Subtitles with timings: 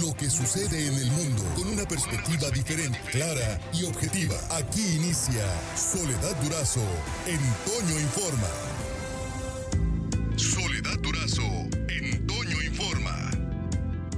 [0.00, 4.34] lo que sucede en el mundo con una perspectiva diferente, clara y objetiva.
[4.50, 5.44] Aquí inicia
[5.76, 6.80] Soledad Durazo
[7.26, 7.38] en
[8.00, 8.48] Informa.
[10.36, 11.42] Soledad Durazo
[11.88, 12.26] en
[12.64, 13.30] Informa.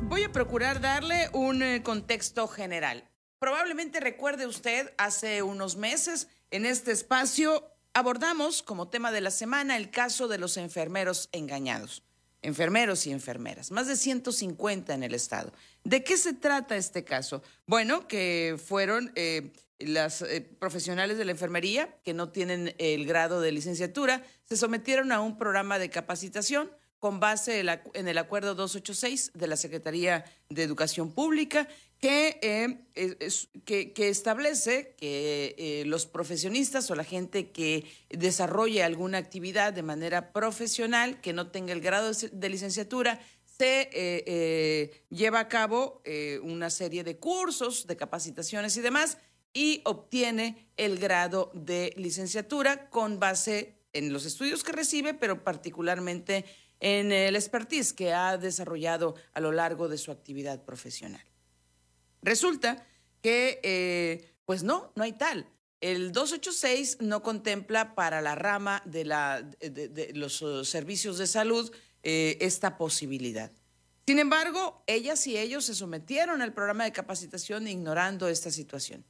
[0.03, 3.11] Voy a procurar darle un eh, contexto general.
[3.41, 9.77] Probablemente recuerde usted hace unos meses en este espacio abordamos como tema de la semana
[9.77, 12.05] el caso de los enfermeros engañados
[12.45, 15.53] enfermeros y enfermeras, más de 150 en el estado.
[15.83, 17.43] ¿De qué se trata este caso?
[17.67, 23.41] Bueno, que fueron eh, las eh, profesionales de la enfermería que no tienen el grado
[23.41, 27.61] de licenciatura, se sometieron a un programa de capacitación con base
[27.95, 31.69] en el Acuerdo 286 de la Secretaría de Educación Pública,
[32.05, 39.73] que, eh, que, establece que eh, los profesionistas o la gente que desarrolle alguna actividad
[39.73, 46.03] de manera profesional, que no tenga el grado de licenciatura, se eh, lleva a cabo
[46.43, 49.17] una serie de cursos, de capacitaciones y demás,
[49.55, 56.45] y obtiene el grado de licenciatura con base en los estudios que recibe, pero particularmente
[56.81, 61.25] en el expertise que ha desarrollado a lo largo de su actividad profesional.
[62.25, 62.87] Resulta
[63.23, 65.47] que, eh, pues no, no hay tal.
[65.81, 69.05] El 286 no contempla para la rama de,
[70.15, 71.71] los uh, servicios de salud
[72.03, 73.53] eh, esta posibilidad.
[74.07, 79.05] Sin embargo, ellas y ellos se sometieron al programa de capacitación ignorando esta situación.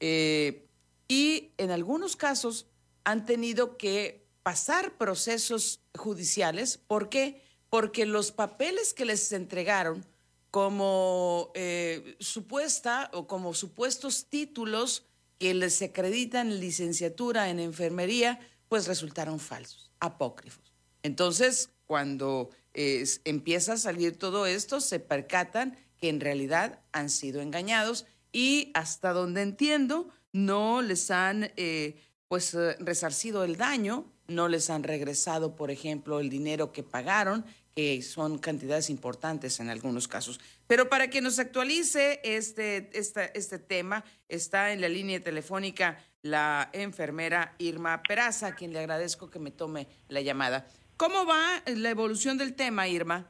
[0.00, 0.66] Eh,
[1.08, 2.66] y en algunos casos
[3.04, 6.76] han tenido que pasar procesos judiciales.
[6.76, 7.42] ¿Por qué?
[7.70, 10.04] Porque los papeles que les entregaron
[10.52, 15.06] como eh, supuesta o como supuestos títulos
[15.38, 20.72] que les acreditan licenciatura en enfermería, pues resultaron falsos, apócrifos.
[21.02, 28.06] Entonces, cuando empieza a salir todo esto, se percatan que en realidad han sido engañados
[28.30, 31.96] y hasta donde entiendo, no les han eh,
[32.28, 37.44] pues eh, resarcido el daño no les han regresado, por ejemplo, el dinero que pagaron,
[37.74, 40.40] que son cantidades importantes en algunos casos.
[40.66, 46.70] Pero para que nos actualice este, este, este tema, está en la línea telefónica la
[46.72, 50.66] enfermera Irma Peraza, a quien le agradezco que me tome la llamada.
[50.96, 53.26] ¿Cómo va la evolución del tema, Irma?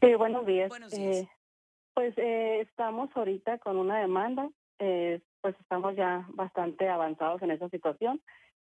[0.00, 0.70] Sí, buenos días.
[0.92, 1.28] Eh,
[1.94, 7.68] pues eh, estamos ahorita con una demanda, eh, pues estamos ya bastante avanzados en esa
[7.68, 8.20] situación.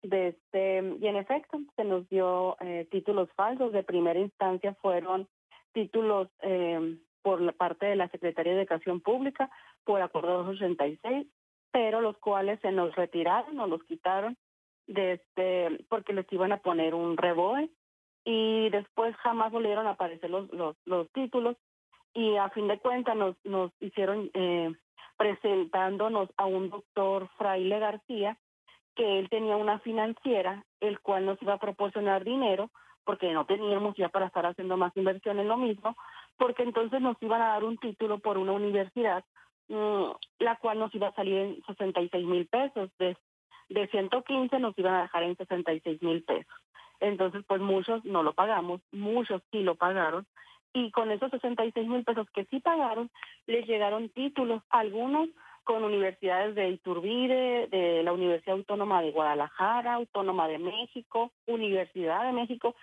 [0.02, 3.72] Este, y en efecto, se nos dio eh, títulos falsos.
[3.72, 5.28] De primera instancia fueron
[5.74, 9.50] títulos eh, por la parte de la Secretaría de Educación Pública
[9.84, 11.28] por Acuerdo 286,
[11.72, 14.38] pero los cuales se nos retiraron o los quitaron
[14.88, 17.70] de este, porque les iban a poner un reboe
[18.24, 21.58] y después jamás volvieron a aparecer los, los, los títulos
[22.14, 24.74] y a fin de cuentas nos, nos hicieron eh,
[25.18, 28.38] presentándonos a un doctor Fraile García
[29.00, 32.70] que él tenía una financiera, el cual nos iba a proporcionar dinero,
[33.06, 35.96] porque no teníamos ya para estar haciendo más inversión en lo mismo,
[36.38, 39.24] porque entonces nos iban a dar un título por una universidad,
[39.70, 40.04] mm,
[40.40, 43.16] la cual nos iba a salir en 66 mil pesos, de,
[43.70, 46.54] de 115 nos iban a dejar en 66 mil pesos.
[47.00, 50.28] Entonces, pues muchos no lo pagamos, muchos sí lo pagaron,
[50.74, 53.10] y con esos 66 mil pesos que sí pagaron,
[53.48, 55.30] les llegaron títulos, algunos
[55.70, 62.32] con universidades de Iturbide, de la Universidad Autónoma de Guadalajara, Autónoma de México, Universidad de
[62.32, 62.76] México,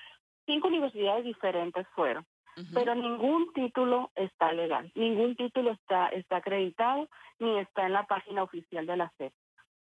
[0.47, 2.25] cinco universidades diferentes fueron.
[2.73, 7.09] Pero ningún título está legal, ningún título está, está acreditado
[7.41, 9.33] ni está en la página oficial de la SEP.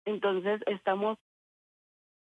[0.04, 1.16] Entonces estamos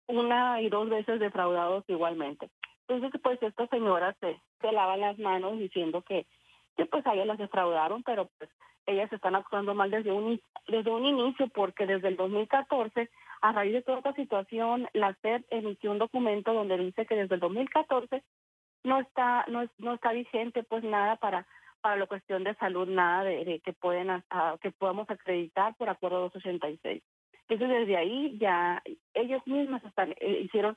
[0.07, 2.49] una y dos veces defraudados igualmente.
[2.85, 6.27] Entonces, pues estas señoras se, se lavan las manos diciendo que,
[6.75, 8.49] que pues a ellas las defraudaron, pero pues
[8.85, 13.09] ellas están actuando mal desde un, desde un inicio porque desde el 2014,
[13.41, 17.35] a raíz de toda esta situación, la SED emitió un documento donde dice que desde
[17.35, 18.23] el 2014
[18.83, 21.47] no está no, no está vigente pues nada para
[21.81, 24.07] para la cuestión de salud, nada de, que pueden
[24.59, 27.03] que podamos acreditar por acuerdo 286.
[27.47, 28.81] Entonces desde ahí ya
[29.13, 30.75] ellos mismos están, eh, hicieron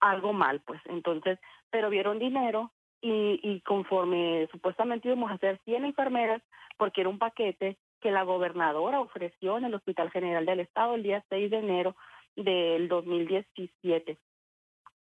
[0.00, 1.38] algo mal, pues entonces,
[1.68, 6.42] pero vieron dinero y, y conforme supuestamente íbamos a hacer 100 enfermeras,
[6.76, 11.02] porque era un paquete que la gobernadora ofreció en el Hospital General del Estado el
[11.02, 11.96] día 6 de enero
[12.36, 14.18] del 2017.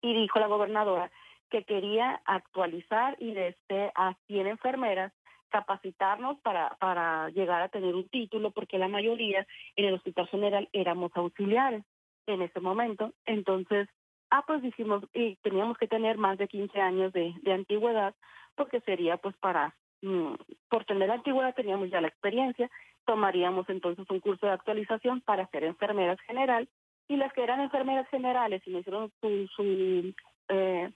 [0.02, 1.11] Y dijo la gobernadora
[1.50, 5.12] que quería actualizar y desde a 100 enfermeras
[5.50, 9.46] capacitarnos para, para llegar a tener un título, porque la mayoría
[9.76, 11.85] en el Hospital General éramos auxiliares
[12.26, 13.12] en ese momento.
[13.26, 13.88] Entonces,
[14.32, 18.14] ah, pues dijimos, y teníamos que tener más de 15 años de, antigüedad,
[18.56, 20.34] porque sería pues para mm,
[20.70, 22.70] por tener antigüedad teníamos ya la experiencia,
[23.05, 26.69] tomaríamos entonces un curso de actualización para ser enfermeras general
[27.08, 30.14] y las que eran enfermeras generales y me hicieron su, su,
[30.49, 30.90] eh,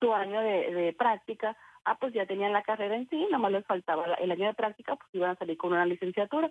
[0.00, 3.66] su año de, práctica, ah, pues ya tenían la carrera en sí, nada más les
[3.66, 6.50] faltaba el año de práctica, pues iban a salir con una licenciatura.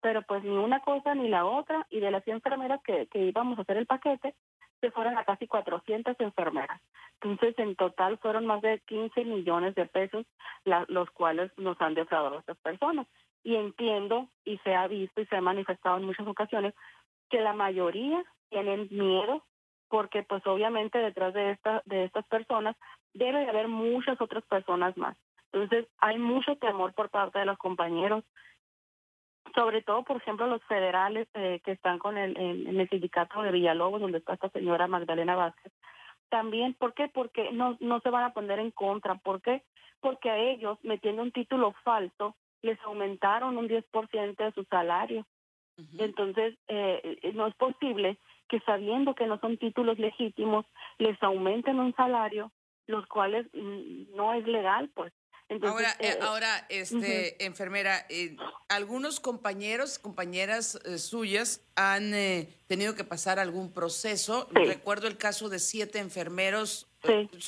[0.00, 3.58] Pero pues ni una cosa ni la otra, y de las 100 enfermeras que íbamos
[3.58, 4.34] a hacer el paquete,
[4.84, 6.78] se fueron a casi 400 enfermeras.
[7.22, 10.26] Entonces, en total fueron más de 15 millones de pesos
[10.88, 13.06] los cuales nos han defraudado estas personas.
[13.42, 16.74] Y entiendo, y se ha visto y se ha manifestado en muchas ocasiones,
[17.30, 19.42] que la mayoría tienen miedo
[19.88, 22.76] porque pues obviamente detrás de esta de estas personas
[23.14, 25.16] debe de haber muchas otras personas más.
[25.52, 28.24] Entonces, hay mucho temor por parte de los compañeros,
[29.54, 33.52] sobre todo, por ejemplo, los federales eh, que están con el, en, el sindicato de
[33.52, 35.72] Villalobos, donde está esta señora Magdalena Vázquez.
[36.28, 37.08] También, ¿por qué?
[37.08, 39.14] Porque no, no se van a poner en contra.
[39.16, 39.62] ¿Por qué?
[40.00, 45.26] Porque a ellos, metiendo un título falso, les aumentaron un 10% de su salario.
[45.98, 48.18] Entonces, eh, no es posible
[48.48, 50.66] que sabiendo que no son títulos legítimos,
[50.98, 52.52] les aumenten un salario,
[52.86, 55.12] los cuales mm, no es legal, pues.
[55.62, 58.36] ahora, eh, eh, ahora, este, enfermera, eh,
[58.68, 62.12] algunos compañeros, compañeras suyas han
[62.66, 64.48] tenido que pasar algún proceso.
[64.50, 66.88] Recuerdo el caso de siete enfermeros,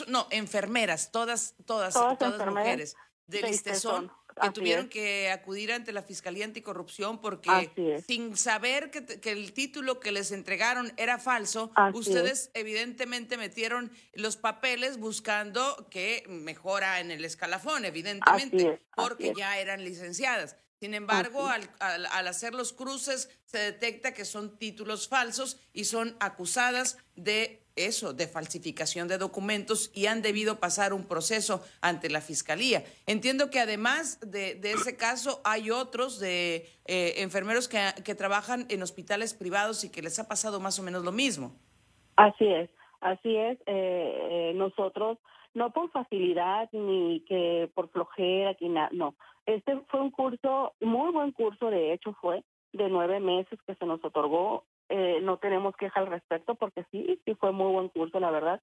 [0.08, 2.96] no, enfermeras, todas, todas, todas, mujeres,
[3.26, 4.10] de listezón
[4.40, 10.12] que tuvieron que acudir ante la Fiscalía Anticorrupción porque sin saber que, el título que
[10.12, 17.84] les entregaron era falso, ustedes evidentemente metieron los papeles buscando que mejora en el escalafón,
[17.84, 20.56] evidentemente, porque ya eran licenciadas.
[20.81, 26.17] Sin embargo, al, al, hacer los cruces se detecta que son títulos falsos y son
[26.20, 32.20] acusadas de eso, de falsificación de documentos y han debido pasar un proceso ante la
[32.20, 32.82] Fiscalía.
[33.06, 38.82] Entiendo que además de, ese caso hay otros de eh, enfermeros que, que, trabajan en
[38.82, 41.55] hospitales privados y que les ha pasado más o menos lo mismo.
[42.17, 42.70] Así es,
[43.00, 43.58] así es.
[43.67, 45.19] Eh, nosotros,
[45.56, 49.14] no por facilidad ni que por flojera, ni nada, no.
[49.47, 52.44] Este fue un curso, muy buen curso, de hecho fue,
[52.75, 57.20] de nueve meses que se nos otorgó eh, no tenemos queja al respecto porque sí,
[57.25, 58.61] sí fue muy buen curso, la verdad.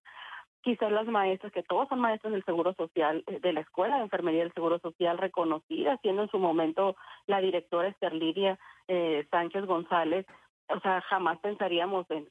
[0.62, 4.04] Quizás las maestras, que todos son maestras del Seguro Social, eh, de la Escuela de
[4.04, 6.96] Enfermería del Seguro Social, reconocida, siendo en su momento
[7.26, 8.58] la directora Esther Lidia
[8.88, 10.26] eh, Sánchez González,
[10.70, 12.30] o sea, jamás pensaríamos en,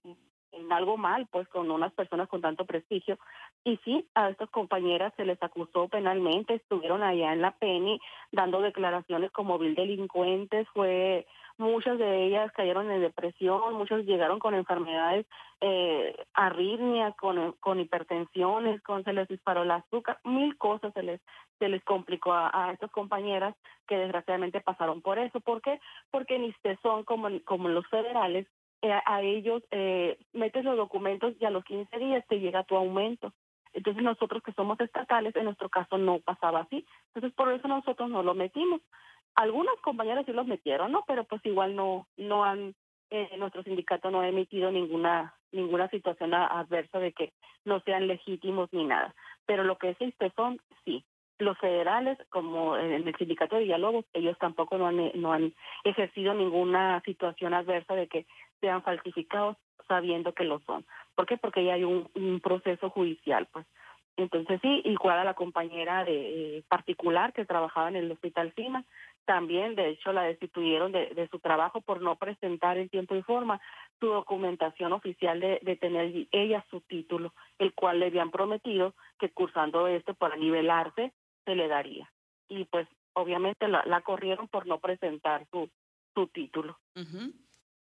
[0.52, 3.18] en algo mal, pues con unas personas con tanto prestigio.
[3.64, 8.00] Y sí, a estas compañeras se les acusó penalmente, estuvieron allá en la PENI
[8.30, 11.26] dando declaraciones como vil delincuentes, fue
[11.58, 15.26] muchas de ellas cayeron en depresión, muchas llegaron con enfermedades,
[15.60, 21.20] eh, arritmias, con, con hipertensiones, con se les disparó el azúcar, mil cosas se les
[21.58, 23.54] se les complicó a, estas compañeras
[23.86, 25.38] que desgraciadamente pasaron por eso.
[25.38, 25.78] ¿Por qué?
[26.10, 26.52] Porque ni
[26.82, 28.48] son como, como los federales,
[28.82, 33.32] a ellos eh, metes los documentos y a los 15 días te llega tu aumento.
[33.72, 36.84] Entonces nosotros que somos estatales, en nuestro caso no pasaba así.
[37.08, 38.80] Entonces por eso nosotros no lo metimos.
[39.34, 41.04] Algunas compañeras sí los metieron, ¿no?
[41.06, 42.74] Pero pues igual no no han
[43.10, 47.32] eh, nuestro sindicato no ha emitido ninguna ninguna situación adversa de que
[47.64, 49.14] no sean legítimos ni nada.
[49.46, 51.04] Pero lo que es son sí.
[51.38, 55.52] Los federales, como en el sindicato de Villalobos, ellos tampoco no han, no han
[55.82, 58.26] ejercido ninguna situación adversa de que
[58.62, 60.86] sean falsificados sabiendo que lo son.
[61.14, 61.36] ¿Por qué?
[61.36, 63.66] Porque ya hay un, proceso judicial, pues.
[64.16, 68.84] Entonces sí, igual a la compañera de eh, particular que trabajaba en el hospital CIMA,
[69.24, 73.60] también, de hecho, la destituyeron de, su trabajo por no presentar en tiempo y forma
[74.00, 79.30] su documentación oficial de, de, tener ella su título, el cual le habían prometido que
[79.30, 81.12] cursando este para nivelarse
[81.44, 82.10] se le daría.
[82.48, 85.70] Y pues obviamente la, la corrieron por no presentar su,
[86.14, 86.78] su título.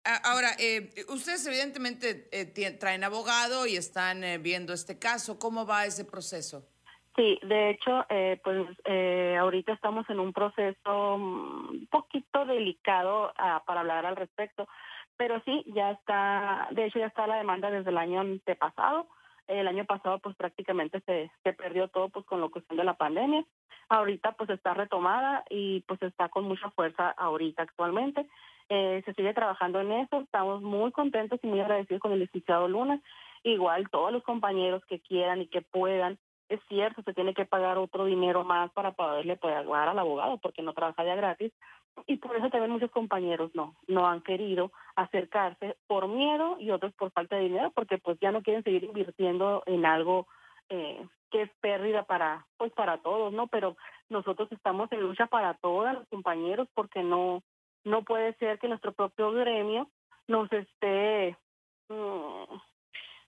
[0.03, 5.37] Ahora, eh, ustedes evidentemente eh, traen abogado y están eh, viendo este caso.
[5.37, 6.67] ¿Cómo va ese proceso?
[7.15, 13.33] Sí, de hecho, eh, pues eh, ahorita estamos en un proceso mm, un poquito delicado
[13.37, 14.67] ah, para hablar al respecto,
[15.17, 19.07] pero sí, ya está, de hecho ya está la demanda desde el año antepasado.
[19.47, 22.93] El año pasado pues prácticamente se, se perdió todo pues con la cuestión de la
[22.95, 23.43] pandemia.
[23.89, 28.25] Ahorita pues está retomada y pues está con mucha fuerza ahorita actualmente.
[28.73, 32.69] Eh, se sigue trabajando en eso, estamos muy contentos y muy agradecidos con el licenciado
[32.69, 33.01] Luna.
[33.43, 37.77] Igual todos los compañeros que quieran y que puedan es cierto, se tiene que pagar
[37.77, 41.53] otro dinero más para poderle pagar al abogado porque no trabaja ya gratis
[42.07, 46.93] y por eso también muchos compañeros no, no han querido acercarse por miedo y otros
[46.93, 50.27] por falta de dinero porque pues ya no quieren seguir invirtiendo en algo
[50.67, 53.47] eh, que es pérdida para pues para todos, ¿no?
[53.47, 53.77] Pero
[54.09, 57.43] nosotros estamos en lucha para todos los compañeros porque no,
[57.83, 59.89] no puede ser que nuestro propio gremio
[60.27, 61.37] nos esté,
[61.89, 62.55] mm,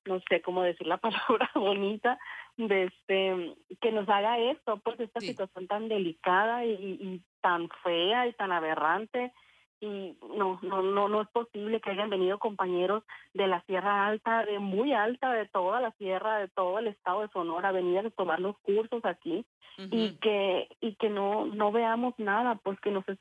[0.05, 0.97] no sé cómo decir la
[1.37, 2.19] palabra bonita,
[2.57, 8.33] de este, que nos haga esto, pues esta situación tan delicada y, tan fea y
[8.33, 9.33] tan aberrante
[9.83, 14.45] y no, no, no, no es posible que hayan venido compañeros de la Sierra Alta,
[14.45, 17.99] de muy alta, de toda la sierra, de todo el estado de Sonora, a venir
[17.99, 19.45] a tomar los cursos aquí
[19.77, 23.17] y que y que no no veamos nada, pues que no se,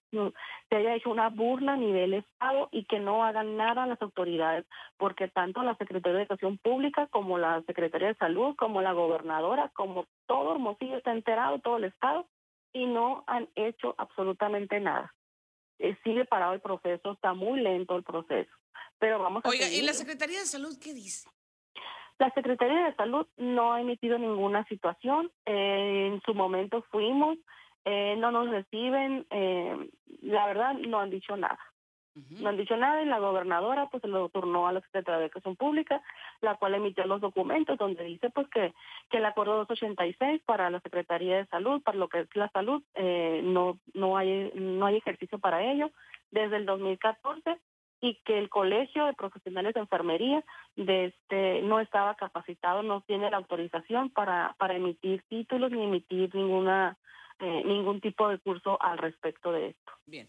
[0.69, 4.64] se haya hecho una burla a nivel estado y que no hagan nada las autoridades,
[4.99, 9.73] porque tanto la Secretaría de Educación Pública como la Secretaría de Salud, como la gobernadora,
[9.75, 12.26] como todo Hermosillo está enterado, todo el estado
[12.73, 15.12] y no han hecho absolutamente nada.
[15.83, 18.53] Eh, sigue parado el proceso, está muy lento el proceso.
[19.01, 21.29] Pero vamos a Oiga, ¿y la Secretaría de Salud qué dice?
[22.21, 25.33] La Secretaría de Salud no ha emitido ninguna situación.
[25.45, 27.37] Eh, en su momento fuimos,
[27.85, 29.27] eh, no nos reciben,
[30.21, 31.59] la verdad no han dicho nada.
[32.14, 35.25] No han dicho nada y la gobernadora pues se lo turnó a la Secretaría de
[35.26, 36.02] Educación Pública,
[36.42, 38.75] la cual emitió los documentos donde dice pues que,
[39.11, 42.83] que el acuerdo 286 para la Secretaría de Salud, para lo que es la salud,
[42.95, 45.90] eh, no, no, hay, no hay ejercicio para ello
[46.31, 47.59] desde el 2014
[48.02, 50.45] y que el Colegio de Profesionales de Enfermería
[50.76, 56.35] de este, no estaba capacitado, no tiene la autorización para, para emitir títulos ni emitir
[56.35, 56.99] ninguna
[57.38, 59.92] eh, ningún tipo de curso al respecto de esto.
[60.07, 60.28] Bien.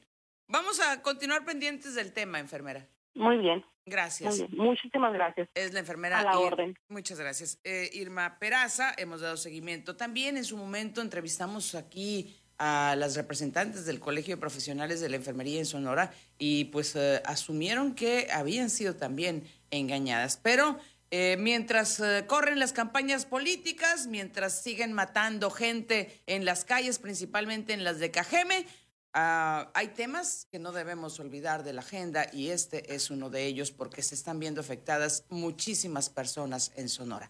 [0.54, 2.88] Vamos a continuar pendientes del tema, enfermera.
[3.16, 3.66] Muy bien.
[3.88, 4.40] Gracias.
[4.52, 5.50] Muchísimas gracias.
[5.56, 6.20] Es la enfermera.
[6.20, 6.78] A la orden.
[6.90, 7.60] Muchas gracias.
[7.64, 9.96] Eh, Irma Peraza, hemos dado seguimiento.
[9.96, 15.16] También en su momento entrevistamos aquí a las representantes del Colegio de Profesionales de la
[15.16, 20.38] Enfermería en Sonora y pues eh, asumieron que habían sido también engañadas.
[20.38, 20.78] Pero
[21.10, 27.84] eh, mientras corren las campañas políticas, mientras siguen matando gente en las calles, principalmente en
[27.84, 28.68] las de Cajeme,
[29.14, 33.46] Ah, hay temas que no debemos olvidar de la agenda y este es uno de
[33.46, 37.30] ellos porque se están viendo afectadas muchísimas personas en Sonora.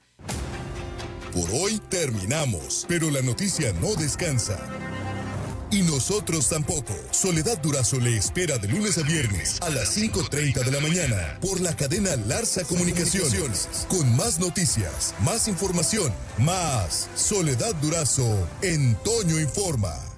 [1.34, 4.58] Por hoy terminamos, pero la noticia no descansa.
[5.72, 6.94] Y nosotros tampoco.
[7.10, 11.60] Soledad Durazo le espera de lunes a viernes a las 5.30 de la mañana por
[11.60, 13.88] la cadena Larsa Comunicaciones.
[13.90, 20.13] Con más noticias, más información, más Soledad Durazo en Toño Informa.